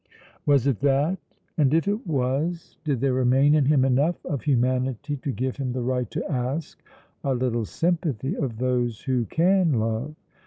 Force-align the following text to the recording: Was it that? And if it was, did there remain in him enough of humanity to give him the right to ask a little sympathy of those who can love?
Was 0.47 0.65
it 0.65 0.79
that? 0.79 1.19
And 1.59 1.75
if 1.75 1.87
it 1.87 2.07
was, 2.07 2.75
did 2.83 3.01
there 3.01 3.13
remain 3.13 3.53
in 3.53 3.65
him 3.65 3.85
enough 3.85 4.15
of 4.25 4.41
humanity 4.41 5.17
to 5.17 5.31
give 5.31 5.57
him 5.57 5.73
the 5.73 5.83
right 5.83 6.09
to 6.09 6.25
ask 6.31 6.81
a 7.23 7.35
little 7.35 7.65
sympathy 7.65 8.35
of 8.35 8.57
those 8.57 9.01
who 9.03 9.25
can 9.25 9.73
love? 9.73 10.15